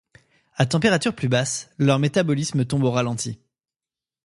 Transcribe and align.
À 0.55 0.65
température 0.65 1.13
plus 1.13 1.27
basse, 1.29 1.69
leur 1.77 1.99
métabolisme 1.99 2.65
tombe 2.65 2.85
au 2.85 2.89
ralenti. 2.89 3.37